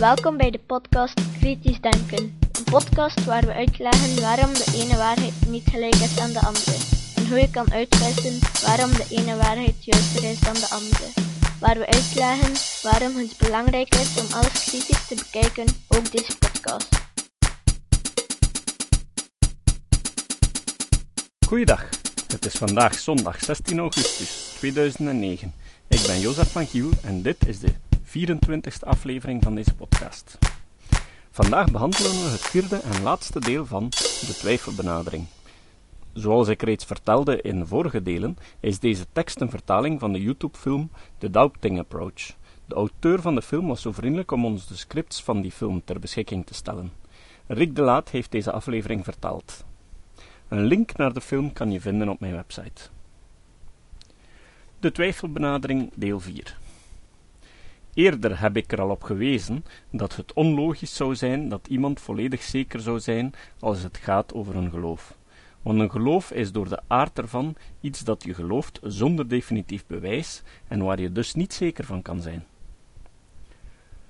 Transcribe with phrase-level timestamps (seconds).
[0.00, 2.38] Welkom bij de podcast Kritisch Denken.
[2.52, 6.76] Een podcast waar we uitleggen waarom de ene waarheid niet gelijk is aan de andere.
[7.16, 11.06] En hoe je kan uitwissen waarom de ene waarheid juister is dan de andere.
[11.60, 12.52] Waar we uitleggen
[12.82, 16.88] waarom het belangrijk is om alles kritisch te bekijken, ook deze podcast.
[21.46, 21.88] Goeiedag,
[22.26, 25.52] het is vandaag zondag 16 augustus 2009.
[25.88, 27.74] Ik ben Jozef van Giel en dit is de
[28.10, 30.38] 24e aflevering van deze podcast.
[31.30, 35.26] Vandaag behandelen we het vierde en laatste deel van de twijfelbenadering.
[36.12, 40.90] Zoals ik reeds vertelde in vorige delen, is deze tekst een vertaling van de YouTube-film
[41.18, 42.34] The Doubting Approach.
[42.66, 45.84] De auteur van de film was zo vriendelijk om ons de scripts van die film
[45.84, 46.92] ter beschikking te stellen.
[47.46, 49.64] Rick de Laat heeft deze aflevering vertaald.
[50.48, 52.88] Een link naar de film kan je vinden op mijn website.
[54.80, 56.58] De twijfelbenadering deel 4.
[57.94, 62.42] Eerder heb ik er al op gewezen dat het onlogisch zou zijn dat iemand volledig
[62.42, 65.18] zeker zou zijn als het gaat over een geloof.
[65.62, 70.42] Want een geloof is door de aard ervan iets dat je gelooft zonder definitief bewijs
[70.68, 72.44] en waar je dus niet zeker van kan zijn.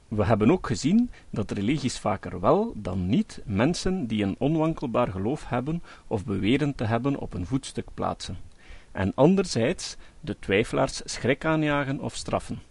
[0.08, 5.48] We hebben ook gezien dat religies vaker wel dan niet mensen die een onwankelbaar geloof
[5.48, 8.38] hebben of beweren te hebben op een voetstuk plaatsen,
[8.92, 12.69] en anderzijds de twijfelaars schrik aanjagen of straffen.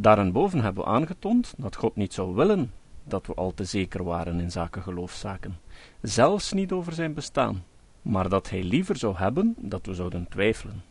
[0.00, 2.72] Daarenboven hebben we aangetoond dat God niet zou willen
[3.04, 5.58] dat we al te zeker waren in zaken geloofszaken,
[6.02, 7.64] zelfs niet over zijn bestaan,
[8.02, 10.82] maar dat hij liever zou hebben dat we zouden twijfelen.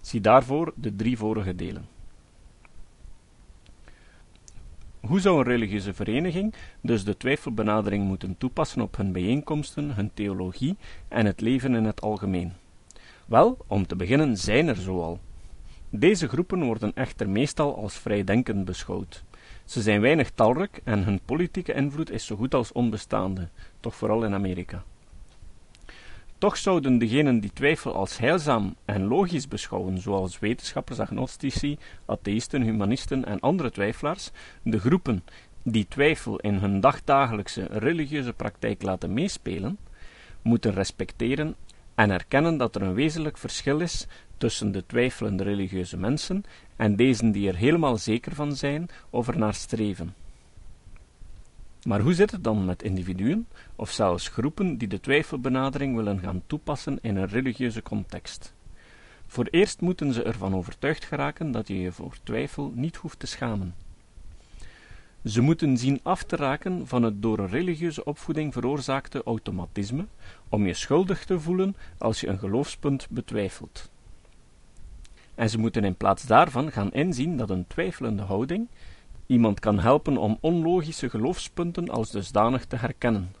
[0.00, 1.88] Zie daarvoor de drie vorige delen.
[5.00, 10.76] Hoe zou een religieuze vereniging dus de twijfelbenadering moeten toepassen op hun bijeenkomsten, hun theologie
[11.08, 12.52] en het leven in het algemeen?
[13.26, 15.20] Wel, om te beginnen zijn er zoal.
[15.96, 19.24] Deze groepen worden echter meestal als vrijdenkend beschouwd.
[19.64, 23.48] Ze zijn weinig talrijk en hun politieke invloed is zo goed als onbestaande,
[23.80, 24.84] toch vooral in Amerika.
[26.38, 33.24] Toch zouden degenen die twijfel als heilzaam en logisch beschouwen, zoals wetenschappers, agnostici, atheïsten, humanisten
[33.24, 34.30] en andere twijfelaars,
[34.62, 35.24] de groepen
[35.62, 39.78] die twijfel in hun dagdagelijkse religieuze praktijk laten meespelen,
[40.42, 41.54] moeten respecteren
[41.94, 44.06] en erkennen dat er een wezenlijk verschil is
[44.36, 46.44] tussen de twijfelende religieuze mensen
[46.76, 50.14] en deze die er helemaal zeker van zijn of er naar streven.
[51.84, 56.42] Maar hoe zit het dan met individuen, of zelfs groepen die de twijfelbenadering willen gaan
[56.46, 58.54] toepassen in een religieuze context?
[59.26, 63.26] Voor eerst moeten ze ervan overtuigd geraken dat je je voor twijfel niet hoeft te
[63.26, 63.83] schamen.
[65.24, 70.06] Ze moeten zien af te raken van het door een religieuze opvoeding veroorzaakte automatisme
[70.48, 73.90] om je schuldig te voelen als je een geloofspunt betwijfelt.
[75.34, 78.68] En ze moeten in plaats daarvan gaan inzien dat een twijfelende houding
[79.26, 83.34] iemand kan helpen om onlogische geloofspunten als dusdanig te herkennen.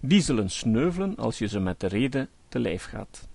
[0.00, 3.28] Die zullen sneuvelen als je ze met de reden te lijf gaat.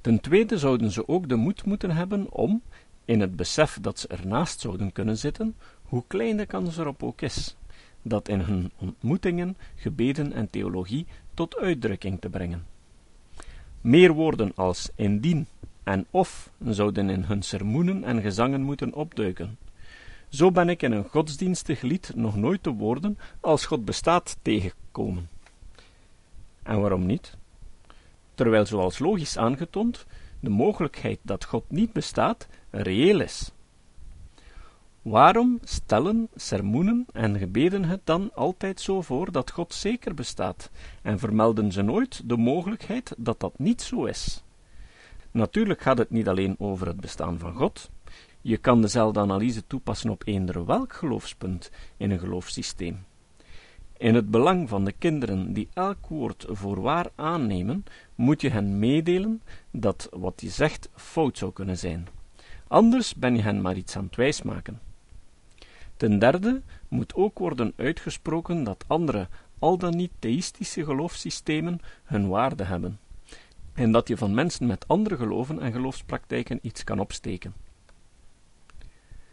[0.00, 2.62] Ten tweede zouden ze ook de moed moeten hebben om,
[3.10, 7.20] in het besef dat ze ernaast zouden kunnen zitten, hoe klein de kans erop ook
[7.20, 7.56] is,
[8.02, 12.66] dat in hun ontmoetingen, gebeden en theologie tot uitdrukking te brengen.
[13.80, 15.46] Meer woorden als indien
[15.82, 19.58] en of zouden in hun sermoenen en gezangen moeten opduiken.
[20.28, 25.28] Zo ben ik in een godsdienstig lied nog nooit de woorden als God bestaat tegengekomen.
[26.62, 27.36] En waarom niet?
[28.34, 30.06] Terwijl, zoals logisch aangetoond,
[30.40, 33.52] de mogelijkheid dat God niet bestaat reëel is.
[35.02, 40.70] Waarom stellen sermoenen en gebeden het dan altijd zo voor dat God zeker bestaat,
[41.02, 44.42] en vermelden ze nooit de mogelijkheid dat dat niet zo is?
[45.30, 47.90] Natuurlijk gaat het niet alleen over het bestaan van God.
[48.40, 53.04] Je kan dezelfde analyse toepassen op eender welk geloofspunt in een geloofssysteem.
[53.96, 58.78] In het belang van de kinderen die elk woord voor waar aannemen, moet je hen
[58.78, 62.06] meedelen dat wat je zegt fout zou kunnen zijn.
[62.70, 64.80] Anders ben je hen maar iets aan het wijsmaken.
[65.96, 69.28] Ten derde moet ook worden uitgesproken dat andere,
[69.58, 72.98] al dan niet theïstische geloofssystemen hun waarde hebben,
[73.72, 77.54] en dat je van mensen met andere geloven en geloofspraktijken iets kan opsteken.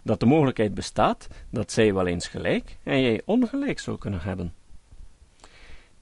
[0.02, 4.54] Dat de mogelijkheid bestaat dat zij wel eens gelijk en jij ongelijk zou kunnen hebben.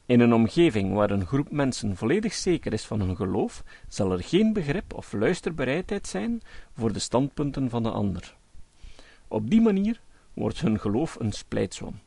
[0.06, 4.24] In een omgeving waar een groep mensen volledig zeker is van hun geloof, zal er
[4.24, 6.42] geen begrip of luisterbereidheid zijn
[6.74, 8.36] voor de standpunten van de ander.
[9.28, 10.02] Op die manier
[10.34, 12.00] wordt hun geloof een splijtswam.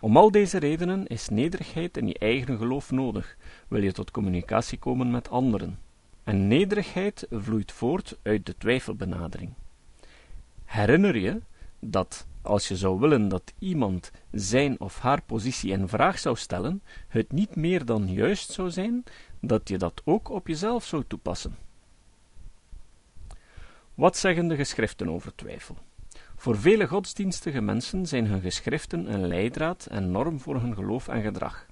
[0.00, 3.36] Om al deze redenen is nederigheid in je eigen geloof nodig,
[3.68, 5.78] wil je tot communicatie komen met anderen.
[6.24, 9.50] En nederigheid vloeit voort uit de twijfelbenadering.
[10.64, 11.40] Herinner je
[11.80, 16.82] dat als je zou willen dat iemand zijn of haar positie in vraag zou stellen,
[17.08, 19.04] het niet meer dan juist zou zijn
[19.40, 21.56] dat je dat ook op jezelf zou toepassen.
[23.94, 25.76] Wat zeggen de geschriften over twijfel?
[26.36, 31.22] Voor vele godsdienstige mensen zijn hun geschriften een leidraad en norm voor hun geloof en
[31.22, 31.66] gedrag.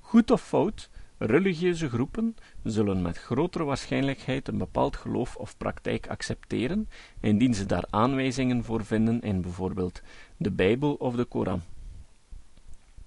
[0.00, 0.90] Goed of fout,
[1.22, 6.88] religieuze groepen zullen met grotere waarschijnlijkheid een bepaald geloof of praktijk accepteren,
[7.20, 10.02] indien ze daar aanwijzingen voor vinden in bijvoorbeeld
[10.36, 11.62] de Bijbel of de Koran.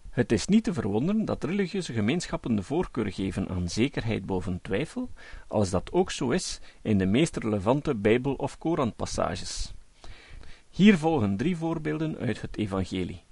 [0.09, 5.09] Het is niet te verwonderen dat religieuze gemeenschappen de voorkeur geven aan zekerheid boven twijfel,
[5.47, 9.73] als dat ook zo is in de meest relevante Bijbel- of Koranpassages.
[10.69, 13.23] Hier volgen drie voorbeelden uit het Evangelie.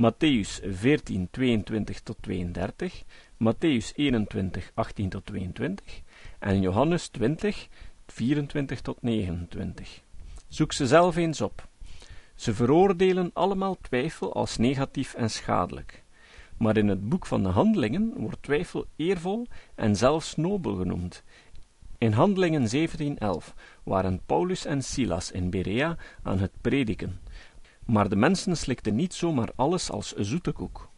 [0.00, 3.04] Matthäus 14, 22 tot 32,
[3.40, 6.02] Matthäus 21, 18 tot 22
[6.38, 7.68] en Johannes 20,
[8.06, 10.02] 24 tot 29.
[10.48, 11.68] Zoek ze zelf eens op.
[12.34, 16.04] Ze veroordelen allemaal twijfel als negatief en schadelijk.
[16.56, 21.24] Maar in het boek van de Handelingen wordt twijfel eervol en zelfs nobel genoemd.
[21.98, 27.20] In Handelingen 17:11 waren Paulus en Silas in Berea aan het prediken,
[27.86, 30.89] maar de mensen slikten niet zomaar alles als zoete koek.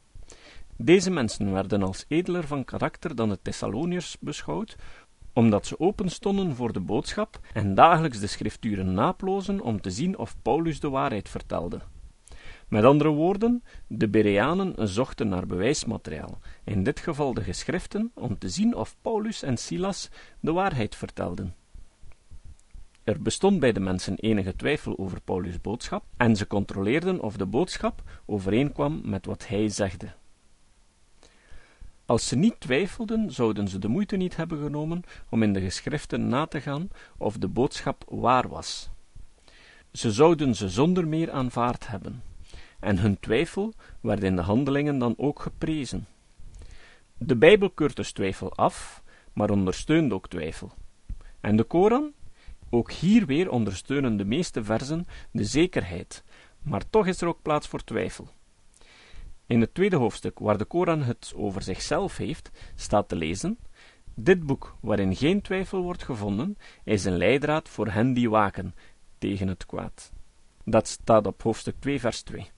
[0.76, 4.76] Deze mensen werden als edeler van karakter dan de Thessaloniërs beschouwd,
[5.32, 10.18] omdat ze open stonden voor de boodschap en dagelijks de schrifturen naplozen om te zien
[10.18, 11.80] of Paulus de waarheid vertelde.
[12.68, 18.48] Met andere woorden, de Bereanen zochten naar bewijsmateriaal, in dit geval de geschriften, om te
[18.48, 20.10] zien of Paulus en Silas
[20.40, 21.54] de waarheid vertelden.
[23.04, 27.46] Er bestond bij de mensen enige twijfel over Paulus' boodschap, en ze controleerden of de
[27.46, 30.14] boodschap overeenkwam met wat hij zegde.
[32.06, 36.28] Als ze niet twijfelden, zouden ze de moeite niet hebben genomen om in de geschriften
[36.28, 38.90] na te gaan of de boodschap waar was.
[39.92, 42.22] Ze zouden ze zonder meer aanvaard hebben,
[42.80, 46.06] en hun twijfel werd in de handelingen dan ook geprezen.
[47.18, 49.02] De Bijbel keurt dus twijfel af,
[49.32, 50.72] maar ondersteunt ook twijfel.
[51.40, 52.12] En de Koran?
[52.70, 56.24] Ook hier weer ondersteunen de meeste versen de zekerheid,
[56.62, 58.28] maar toch is er ook plaats voor twijfel.
[59.52, 63.58] In het tweede hoofdstuk, waar de Koran het over zichzelf heeft, staat te lezen:
[64.14, 68.74] Dit boek, waarin geen twijfel wordt gevonden, is een leidraad voor hen die waken
[69.18, 70.12] tegen het kwaad.
[70.64, 72.50] Dat staat op hoofdstuk 2, vers 2.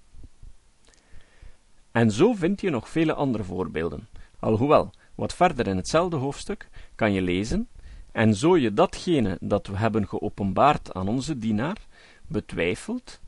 [1.91, 4.08] En zo vind je nog vele andere voorbeelden.
[4.38, 7.69] Alhoewel, wat verder in hetzelfde hoofdstuk kan je lezen:
[8.12, 11.87] En zo je datgene dat we hebben geopenbaard aan onze dienaar
[12.26, 13.20] betwijfelt,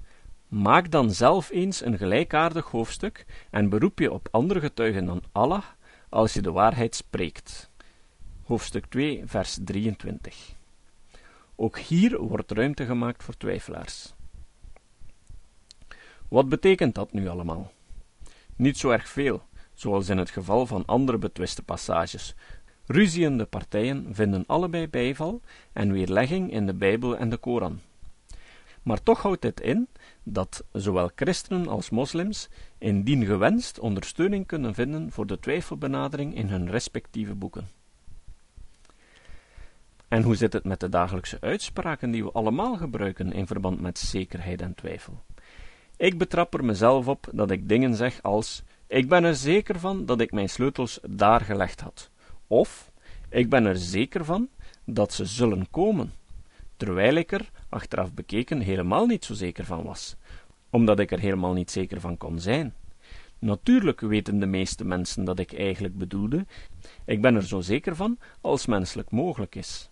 [0.56, 5.64] Maak dan zelf eens een gelijkaardig hoofdstuk en beroep je op andere getuigen dan Allah
[6.08, 7.70] als je de waarheid spreekt.
[8.42, 10.54] Hoofdstuk 2, vers 23.
[11.56, 14.14] Ook hier wordt ruimte gemaakt voor twijfelaars.
[16.28, 17.72] Wat betekent dat nu allemaal?
[18.54, 19.42] Niet zo erg veel,
[19.74, 22.34] zoals in het geval van andere betwiste passages.
[22.86, 25.40] Ruziende partijen vinden allebei bijval
[25.72, 27.80] en weerlegging in de Bijbel en de Koran.
[28.86, 29.88] Maar toch houdt dit in
[30.22, 32.48] dat zowel christenen als moslims
[32.78, 37.68] indien gewenst ondersteuning kunnen vinden voor de twijfelbenadering in hun respectieve boeken.
[40.08, 43.98] En hoe zit het met de dagelijkse uitspraken die we allemaal gebruiken in verband met
[43.98, 45.22] zekerheid en twijfel?
[45.96, 50.04] Ik betrap er mezelf op dat ik dingen zeg als: Ik ben er zeker van
[50.04, 52.10] dat ik mijn sleutels daar gelegd had.
[52.46, 52.90] Of:
[53.28, 54.48] Ik ben er zeker van
[54.84, 56.12] dat ze zullen komen
[56.76, 60.16] terwijl ik er, achteraf bekeken, helemaal niet zo zeker van was,
[60.70, 62.74] omdat ik er helemaal niet zeker van kon zijn.
[63.38, 66.46] Natuurlijk weten de meeste mensen dat ik eigenlijk bedoelde,
[67.04, 69.90] ik ben er zo zeker van als menselijk mogelijk is.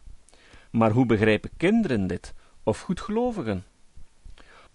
[0.71, 3.65] Maar hoe begrijpen kinderen dit, of goedgelovigen?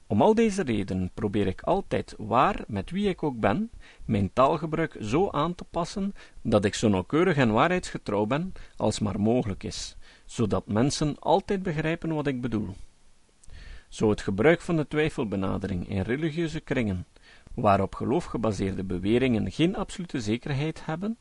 [0.07, 3.71] Om al deze redenen probeer ik altijd, waar, met wie ik ook ben,
[4.05, 9.19] mijn taalgebruik zo aan te passen dat ik zo nauwkeurig en waarheidsgetrouw ben als maar
[9.19, 9.97] mogelijk is
[10.29, 12.75] zodat mensen altijd begrijpen wat ik bedoel.
[13.89, 17.07] Zo het gebruik van de twijfelbenadering in religieuze kringen,
[17.53, 21.17] waarop geloof gebaseerde beweringen geen absolute zekerheid hebben,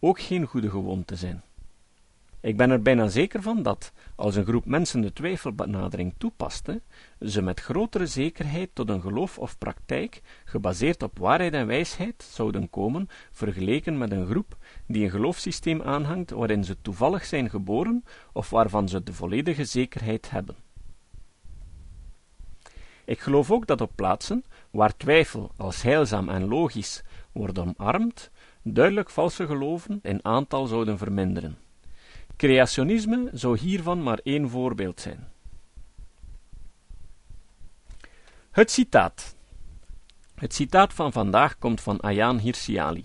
[0.00, 1.42] ook geen goede gewoonte zijn.
[2.40, 6.80] Ik ben er bijna zeker van dat, als een groep mensen de twijfelbenadering toepaste,
[7.20, 12.70] ze met grotere zekerheid tot een geloof of praktijk, gebaseerd op waarheid en wijsheid, zouden
[12.70, 18.50] komen, vergeleken met een groep die een geloofssysteem aanhangt waarin ze toevallig zijn geboren of
[18.50, 20.65] waarvan ze de volledige zekerheid hebben.
[23.06, 28.30] Ik geloof ook dat op plaatsen waar twijfel als heilzaam en logisch wordt omarmd,
[28.62, 31.58] duidelijk valse geloven in aantal zouden verminderen.
[32.36, 35.28] Creationisme zou hiervan maar één voorbeeld zijn.
[38.50, 39.34] Het citaat.
[40.34, 43.04] Het citaat van vandaag komt van Ayaan Hirsi Ali.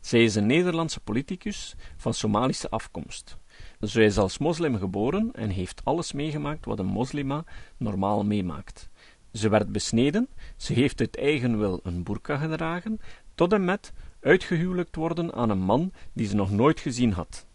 [0.00, 3.36] Zij is een Nederlandse politicus van Somalische afkomst.
[3.80, 7.44] Zij is als moslim geboren en heeft alles meegemaakt wat een moslima
[7.76, 8.88] normaal meemaakt.
[9.36, 13.00] Ze werd besneden, ze heeft uit eigen wil een burka gedragen,
[13.34, 17.46] tot en met uitgehuwelijkt worden aan een man die ze nog nooit gezien had.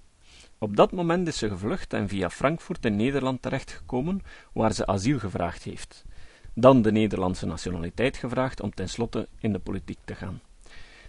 [0.58, 4.22] Op dat moment is ze gevlucht en via Frankfurt in Nederland terechtgekomen,
[4.54, 6.06] waar ze asiel gevraagd heeft.
[6.54, 10.42] Dan de Nederlandse nationaliteit gevraagd om tenslotte in de politiek te gaan.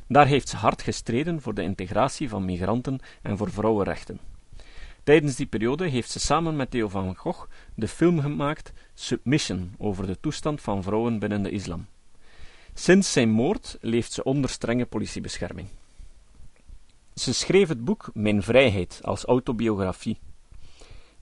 [0.06, 4.31] Daar heeft ze hard gestreden voor de integratie van migranten en voor vrouwenrechten.
[5.02, 10.06] Tijdens die periode heeft ze samen met Theo van Gogh de film gemaakt Submission over
[10.06, 11.86] de toestand van vrouwen binnen de islam.
[12.74, 15.68] Sinds zijn moord leeft ze onder strenge politiebescherming.
[17.14, 20.18] Ze schreef het boek Mijn Vrijheid als autobiografie.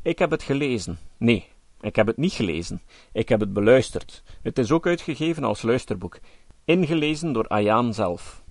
[0.02, 0.99] Ik heb het gelezen.
[1.16, 1.49] Nee,
[1.80, 2.82] ik heb het niet gelezen.
[3.12, 4.22] Ik heb het beluisterd.
[4.42, 6.18] Het is ook uitgegeven als luisterboek,
[6.64, 8.42] ingelezen door Ayaan zelf.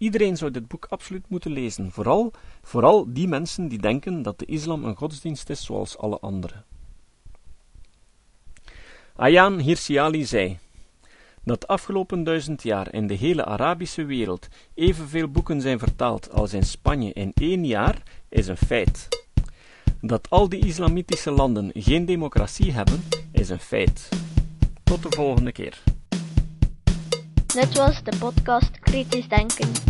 [0.00, 4.44] Iedereen zou dit boek absoluut moeten lezen, vooral, vooral die mensen die denken dat de
[4.44, 6.54] islam een godsdienst is zoals alle andere.
[9.16, 10.58] Ayaan Hirsi zei
[11.44, 16.52] dat de afgelopen duizend jaar in de hele Arabische wereld evenveel boeken zijn vertaald als
[16.52, 19.08] in Spanje in één jaar, is een feit.
[20.00, 23.02] Dat al die islamitische landen geen democratie hebben,
[23.32, 24.08] is een feit.
[24.84, 25.82] Tot de volgende keer.
[27.46, 29.89] Dit was de podcast Kritisch Denken.